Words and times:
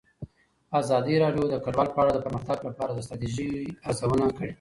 ازادي 0.79 1.15
راډیو 1.23 1.43
د 1.49 1.55
کډوال 1.63 1.89
په 1.93 1.99
اړه 2.03 2.11
د 2.13 2.19
پرمختګ 2.25 2.57
لپاره 2.69 2.91
د 2.93 2.99
ستراتیژۍ 3.05 3.51
ارزونه 3.87 4.25
کړې. 4.37 4.49